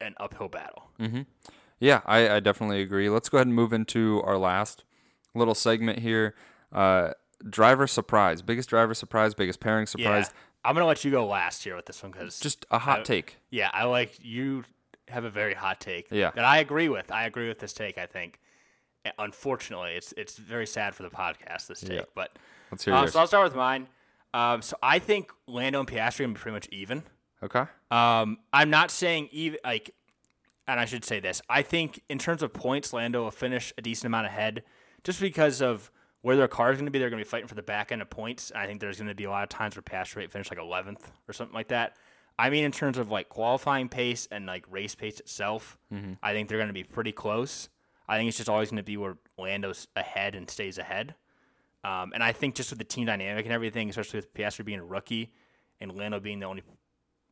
[0.00, 0.90] an uphill battle.
[0.98, 1.22] Hmm.
[1.78, 3.08] Yeah, I, I definitely agree.
[3.10, 4.84] Let's go ahead and move into our last
[5.34, 6.34] little segment here.
[6.72, 7.10] Uh,
[7.48, 10.30] driver surprise, biggest driver surprise, biggest pairing Yeah, surprise.
[10.64, 13.02] I'm gonna let you go last here with this one because Just a hot I-
[13.04, 13.36] take.
[13.50, 14.64] yeah, I like you.
[15.08, 16.08] have a very hot take.
[16.10, 16.30] Yeah.
[16.34, 17.12] That I agree with.
[17.12, 17.96] I agree with this take.
[17.98, 18.40] I think.
[19.18, 21.66] Unfortunately, it's it's very sad for the podcast.
[21.68, 22.02] This take, Yeah.
[22.14, 22.36] but
[22.70, 23.88] Let's hear um, so I'll start with mine.
[24.34, 27.02] Um, so I think Lando and Piastri are pretty much even.
[27.42, 27.64] okay.
[27.90, 29.92] Um, I'm not saying even like,
[30.68, 31.40] and I should say this.
[31.48, 34.62] I think in terms of points, Lando will finish a decent amount ahead,
[35.04, 35.90] just because of
[36.22, 36.98] where their car is going to be.
[36.98, 38.50] They're going to be fighting for the back end of points.
[38.54, 41.02] I think there's going to be a lot of times where Piastri finish like 11th
[41.28, 41.94] or something like that.
[42.38, 45.78] I mean, in terms of like qualifying pace and like race pace itself,
[46.22, 47.68] I think they're going to be pretty close.
[48.08, 51.14] I think it's just always going to be where Lando's ahead and stays ahead.
[51.84, 54.80] Um, and I think just with the team dynamic and everything, especially with Piastri being
[54.80, 55.32] a rookie
[55.80, 56.62] and Lando being the only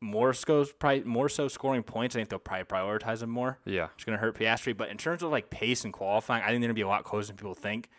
[0.01, 3.59] more scores, probably more so scoring points, I think they'll probably prioritize him more.
[3.65, 3.87] Yeah.
[3.95, 4.75] It's going to hurt Piastri.
[4.75, 6.87] But in terms of like pace and qualifying, I think they're going to be a
[6.87, 7.89] lot closer than people think.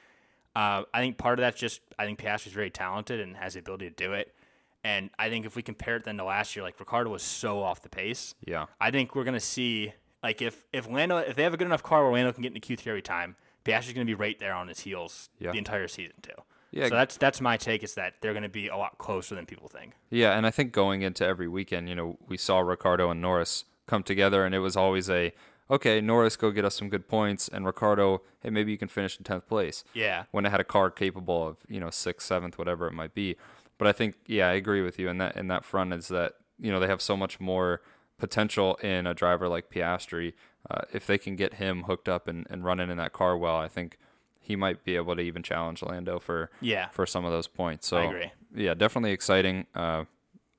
[0.55, 3.61] Uh, I think part of that's just I think Piastri's very talented and has the
[3.61, 4.35] ability to do it.
[4.83, 7.62] And I think if we compare it then to last year, like Ricciardo was so
[7.62, 8.35] off the pace.
[8.47, 8.65] Yeah.
[8.81, 11.83] I think we're gonna see like if if Lando if they have a good enough
[11.83, 14.55] car where Lando can get into Q three every time, Piastri's gonna be right there
[14.55, 15.52] on his heels Yeah.
[15.52, 16.33] the entire season too.
[16.72, 16.88] Yeah.
[16.88, 19.68] So that's that's my take is that they're gonna be a lot closer than people
[19.68, 19.94] think.
[20.11, 23.64] Yeah, and I think going into every weekend, you know, we saw Ricciardo and Norris
[23.87, 25.33] come together, and it was always a
[25.68, 29.16] okay, Norris, go get us some good points, and Ricciardo, hey, maybe you can finish
[29.18, 29.83] in tenth place.
[29.94, 30.24] Yeah.
[30.31, 33.37] When it had a car capable of you know sixth, seventh, whatever it might be.
[33.79, 36.35] But I think, yeah, I agree with you in that in that front is that
[36.59, 37.81] you know they have so much more
[38.18, 40.33] potential in a driver like Piastri.
[40.70, 43.57] Uh, if they can get him hooked up and, and running in that car well,
[43.57, 43.98] I think
[44.40, 46.88] he might be able to even challenge Lando for Yeah.
[46.90, 47.87] for some of those points.
[47.87, 48.33] So I agree.
[48.55, 49.66] yeah, definitely exciting.
[49.74, 50.05] Uh,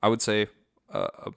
[0.02, 0.46] I would say
[0.92, 1.30] uh, a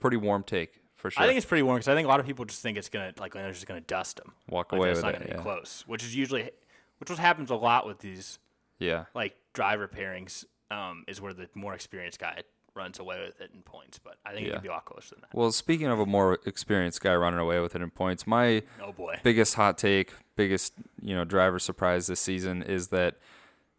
[0.00, 1.22] pretty warm take for sure.
[1.22, 2.88] I think it's pretty warm because I think a lot of people just think it's
[2.88, 4.32] gonna like Lando's just gonna dust him.
[4.48, 5.12] Walk Like away with not it.
[5.18, 5.42] gonna be Yeah.
[5.42, 6.50] close, which is usually
[6.98, 8.38] which what happens a lot with these
[8.78, 10.44] yeah, like driver pairings.
[10.70, 12.44] Um, is where the more experienced guy
[12.74, 14.54] runs away with it in points, but I think it Yeah.
[14.56, 15.34] could be a lot closer than that.
[15.36, 18.92] Well, speaking of a more experienced guy running away with it in points, my Oh
[18.92, 19.20] boy.
[19.22, 23.16] biggest hot take, biggest you know driver surprise this season is that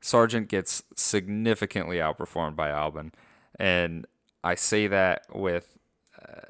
[0.02, 3.12] Sargent gets significantly outperformed by Albon,
[3.60, 4.06] and
[4.44, 5.78] I say that with
[6.22, 6.42] uh,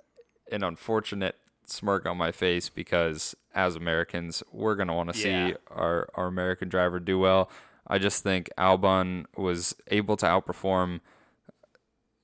[0.51, 5.49] an unfortunate smirk on my face because as Americans, we're gonna want to Yeah.
[5.51, 7.49] see our our American driver do well.
[7.87, 11.01] I just think Albon was able to outperform,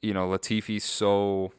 [0.02, 1.52] you know, Latifi so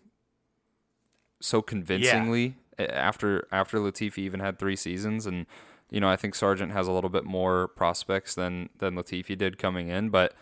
[1.40, 5.46] so convincingly a- after after Latifi even had three seasons and
[5.90, 9.58] you know I think Sargent has a little bit more prospects than than Latifi did
[9.58, 10.34] coming in but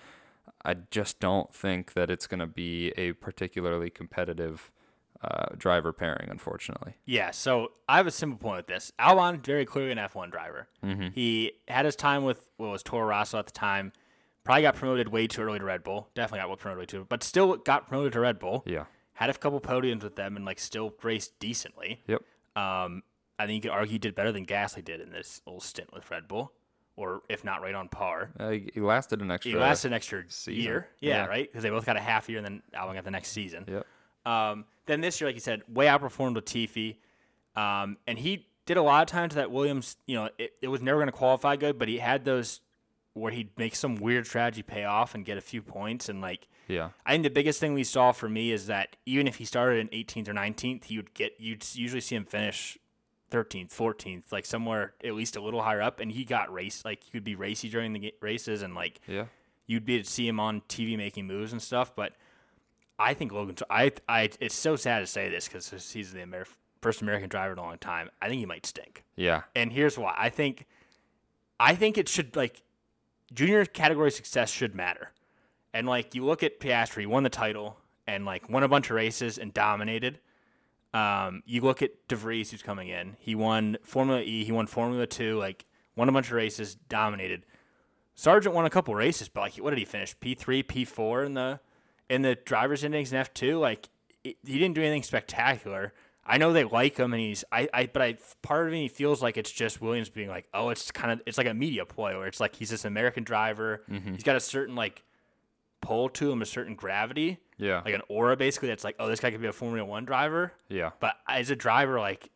[0.65, 4.71] I just don't think that it's going to be a particularly competitive
[5.23, 8.93] uh, driver pairing unfortunately Yeah, so I have a simple point with this.
[8.99, 10.69] Albon, very clearly an F1 driver.
[10.85, 11.09] Mm-hmm.
[11.15, 13.93] He had his time with what was Toro Rosso at the time.
[14.49, 16.09] Probably got promoted way too early to Red Bull.
[16.15, 18.63] Definitely got promoted way too, but still got promoted to Red Bull.
[18.67, 22.03] yeah Had a couple podiums with them and like still raced decently.
[22.07, 22.23] yep
[22.57, 23.03] Um,
[23.39, 25.93] I think you could argue he did better than Gasly did in this little stint
[25.93, 26.53] with Red Bull,
[26.97, 28.31] or if not right on par.
[28.41, 30.63] uh, he lasted an extra He lasted an extra season.
[30.63, 30.89] year.
[31.01, 31.27] Yeah, Yeah.
[31.27, 31.47] right?
[31.47, 33.67] Because they both got a half year and then Albon got the next season.
[33.69, 33.87] yep
[34.25, 36.97] Um, then this year, like you said, way outperformed Latifi.
[37.55, 40.81] Um, and he did a lot of times that Williams, you know, it, it was
[40.81, 42.61] never going to qualify good, but he had those
[43.19, 46.09] where he'd make some weird strategy pay off and get a few points.
[46.09, 49.27] And like, yeah I think the biggest thing we saw for me is that even
[49.27, 52.79] if he started in 18th or 19th, he would get, you'd usually see him finish
[53.31, 56.01] 13th, 14th, like somewhere at least a little higher up.
[56.01, 59.27] And he got race, like he could be racy during the races and like, yeah
[59.69, 61.95] you'd be to see him on TV making moves and stuff.
[61.95, 62.15] But
[62.99, 66.47] I think Logan, I, I, it's so sad to say this because he's the Amer-
[66.81, 68.11] first American driver in a long time.
[68.21, 70.15] I think he might stink, yeah and here's why.
[70.17, 70.67] I think,
[71.61, 72.63] I think it should like
[73.33, 75.13] junior category success should matter,
[75.73, 78.97] and like you look at Piastri, won the title and like won a bunch of
[78.97, 80.21] races and dominated.
[80.95, 83.17] Um, you look at DeVries, who's coming in.
[83.19, 84.45] He won Formula E.
[84.45, 85.37] He won Formula Two.
[85.39, 87.45] Like won a bunch of races, dominated.
[88.15, 90.19] Sargent won a couple races, but like, what did he finish?
[90.19, 91.61] P three, P four in the
[92.09, 93.59] in the drivers' index in F two.
[93.59, 93.91] Like,
[94.25, 95.93] he didn't do anything spectacular.
[96.29, 99.23] I know they like him, and he's I, I but I part of me feels
[99.23, 102.17] like it's just Williams being like, oh, it's kind of it's like a media ploy
[102.19, 103.83] where it's like he's this American driver.
[103.91, 104.15] Mm-hmm.
[104.15, 105.03] He's got a certain like
[105.81, 108.69] pull to him, a certain gravity, yeah like an aura basically.
[108.69, 110.53] That's like, oh, this guy could be a Formula One driver.
[110.69, 112.31] yeah But as a driver, like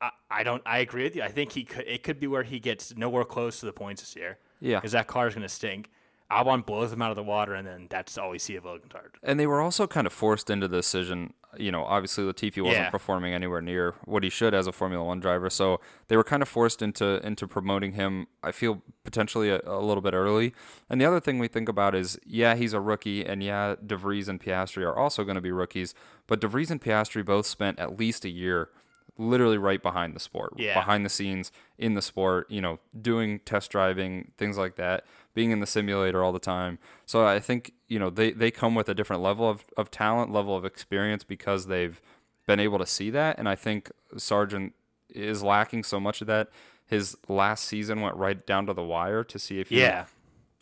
[0.00, 1.22] I, I don't I agree with you.
[1.22, 4.02] I think he could it could be where he gets nowhere close to the points
[4.02, 4.38] this year.
[4.60, 4.76] Yeah.
[4.76, 5.90] Because that car is gonna stink.
[6.30, 8.90] Albon blows him out of the water and then that's all we see of Logan
[8.90, 9.14] Sargent.
[9.22, 11.34] And they were also kind of forced into the decision.
[11.58, 12.90] You know, obviously Latifi wasn't Yeah.
[12.90, 16.42] performing anywhere near what he should as a Formula One driver, so they were kind
[16.42, 18.26] of forced into into promoting him.
[18.42, 20.54] I feel potentially a, a little bit early.
[20.90, 24.28] And the other thing we think about is, yeah, he's a rookie, and yeah, DeVries
[24.28, 25.94] and Piastri are also going to be rookies.
[26.26, 28.70] But DeVries and Piastri both spent at least a year
[29.18, 30.74] literally right behind the sport, Yeah.
[30.74, 35.50] behind the scenes in the sport, you know, doing test driving, things like that, being
[35.50, 36.78] in the simulator all the time.
[37.06, 40.32] So I think, you know, they, they come with a different level of, of talent,
[40.32, 42.00] level of experience because they've
[42.46, 43.38] been able to see that.
[43.38, 44.74] And I think Sargent
[45.10, 46.48] is lacking so much of that.
[46.86, 50.06] His last season went right down to the wire to see if he Yeah.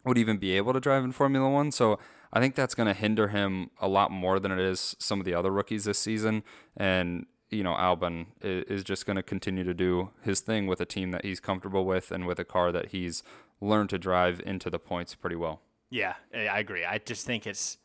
[0.04, 1.70] would even be able to drive in Formula One.
[1.72, 1.98] So
[2.32, 5.24] I think that's going to hinder him a lot more than it is some of
[5.26, 6.42] the other rookies this season.
[6.76, 10.84] And you know, Albon is just going to continue to do his thing with a
[10.84, 13.22] team that he's comfortable with and with a car that he's
[13.60, 15.60] learned to drive into the points pretty well.
[15.90, 16.84] Yeah, I agree.
[16.84, 17.78] I just think it's.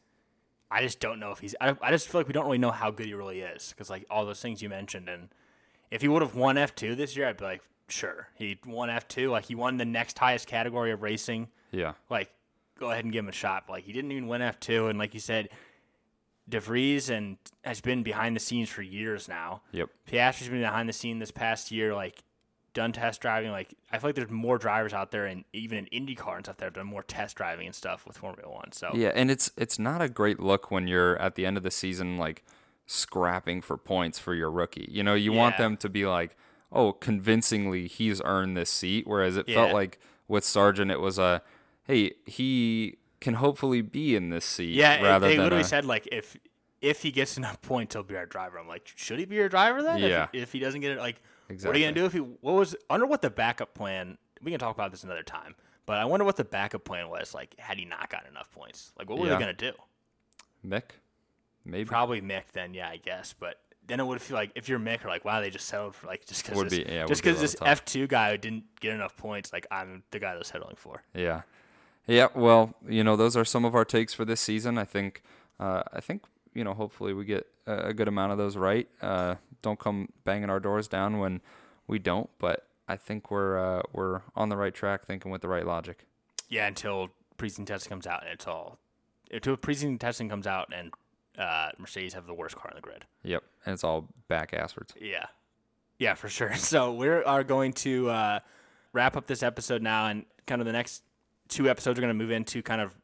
[0.72, 1.56] I just don't know if he's.
[1.62, 3.90] I, I just feel like we don't really know how good he really is because
[3.90, 5.30] like all those things you mentioned, and
[5.92, 8.90] if he would have won F two this year, I'd be like, sure, he won
[8.90, 9.30] F two.
[9.30, 11.50] Like he won the next highest category of racing.
[11.72, 11.94] Yeah.
[12.10, 12.32] Like,
[12.80, 13.66] go ahead and give him a shot.
[13.68, 15.50] But, like he didn't even win F two, and like you said,
[16.50, 19.62] De Vries and has been behind the scenes for years now.
[19.72, 19.90] Yep.
[20.08, 22.24] Piastri's been behind the scene this past year, like
[22.74, 23.52] done test driving.
[23.52, 26.58] Like I feel like there's more drivers out there, and even in IndyCar and stuff
[26.58, 28.72] that have done more test driving and stuff with Formula One.
[28.72, 31.64] So Yeah, and it's it's not a great look when you're at the end of
[31.64, 32.44] the season like
[32.86, 34.88] scrapping for points for your rookie.
[34.90, 36.36] You know, you want them to be like,
[36.72, 41.42] "Oh, convincingly he's earned this seat," whereas it felt like with Sargent it was a,
[41.84, 46.38] "Hey, he can hopefully be in this seat." yeah, they literally a- said like if
[46.82, 48.58] if he gets enough points, he'll be our driver.
[48.58, 49.98] I'm like, should he be your driver then?
[49.98, 50.28] If- Yeah.
[50.32, 51.68] If, he doesn't get it, like, exactly.
[51.68, 52.20] what are you gonna do if he?
[52.20, 52.74] What was?
[52.90, 54.18] under what the backup plan.
[54.42, 55.56] We can talk about this another time.
[55.86, 57.34] But I wonder what the backup plan was.
[57.34, 59.34] Like, had he not gotten enough points, like, what were Yeah.
[59.34, 59.72] they gonna do?
[60.66, 60.84] Mick,
[61.66, 63.34] maybe Probably Mick then, yeah, I guess.
[63.38, 65.96] But then it would feel like if you're Mick, or like, wow, they just settled
[65.96, 67.56] for like just because this, yeah, just because this.
[67.62, 71.02] F two guy who didn't get enough points, like I'm the guy they're settling for.
[71.14, 71.42] Yeah,
[72.10, 72.28] yeah.
[72.36, 74.78] Well, you know, those are some of our takes for this season.
[74.78, 75.24] I think,
[75.60, 78.88] uh, I think you know, hopefully we get a, good amount of those right.
[79.02, 81.42] Uh, don't come banging our doors down when
[81.88, 85.48] we don't, but I think we're uh, we're on the right track, thinking with the
[85.48, 86.06] right logic.
[86.48, 88.80] Yeah, until preseason testing comes out and it's all
[89.32, 90.92] until preseason testing comes out and
[91.38, 93.06] uh, Mercedes have the worst car on the grid.
[93.24, 94.94] Yep, and it's all back asswards.
[95.00, 95.26] Yeah,
[95.98, 96.54] yeah, for sure.
[96.56, 98.40] So we are going to uh,
[98.94, 101.04] wrap up this episode now, and kind of the next
[101.50, 102.96] two episodes are going to move into kind of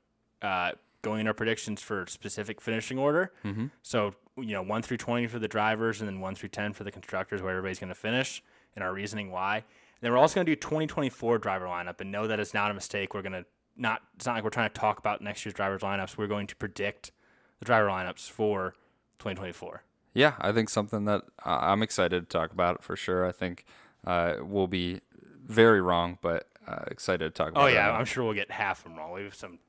[0.41, 3.31] uh, going in our predictions for specific finishing order.
[3.43, 3.67] Mm-hmm.
[3.84, 6.84] So you know, one through twenty for the drivers, and then one through ten for
[6.84, 8.43] the constructors, where everybody's going to finish,
[8.75, 9.58] and our reasoning why.
[9.58, 9.63] And
[10.01, 12.73] then we're also going to do 2024 driver lineup, and know that it's not a
[12.73, 13.13] mistake.
[13.13, 14.01] We're going to not.
[14.15, 16.17] It's not like we're trying to talk about next year's drivers lineups.
[16.17, 17.12] We're going to predict
[17.60, 18.75] the driver lineups for
[19.19, 19.84] 2024.
[20.13, 23.25] Yeah, I think something that uh, I'm excited to talk about for sure.
[23.25, 23.65] I think
[24.05, 25.01] uh, we'll be
[25.45, 27.63] very wrong, but uh, excited to talk about.
[27.63, 27.91] Oh yeah.
[27.91, 29.12] I'm sure we'll get half of them wrong.
[29.13, 29.60] We have some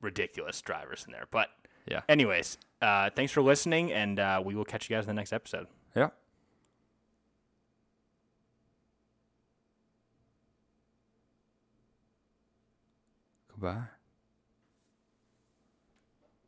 [0.00, 1.48] ridiculous drivers in there, but
[1.86, 2.02] Yeah.
[2.08, 5.32] Anyways, uh, thanks for listening, and uh, we will catch you guys in the next
[5.32, 5.66] episode.
[5.94, 6.10] yeah.
[13.48, 13.84] Goodbye.